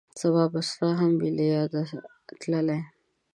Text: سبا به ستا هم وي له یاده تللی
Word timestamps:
سبا 0.19 0.43
به 0.53 0.61
ستا 0.69 0.89
هم 0.99 1.11
وي 1.19 1.29
له 1.37 1.43
یاده 1.53 1.81
تللی 2.41 2.79